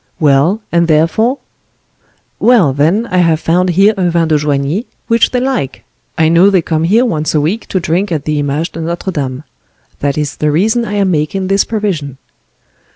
[0.19, 1.37] "Well, and therefore?"
[2.39, 5.83] "Well, then, I have found here a vin de Joigny, which they like.
[6.17, 9.11] I know they come here once a week to drink at the Image de Notre
[9.11, 9.43] Dame.
[9.99, 12.17] That is the reason I am making this provision."